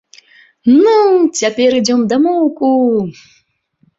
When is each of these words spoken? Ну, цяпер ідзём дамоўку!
Ну, 0.83 0.93
цяпер 1.41 1.69
ідзём 1.81 2.01
дамоўку! 2.13 2.69